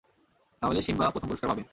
তাহলে 0.61 0.79
সিম্বা 0.81 1.05
প্রথম 1.13 1.27
পুরষ্কার 1.29 1.49
পাবে। 1.51 1.63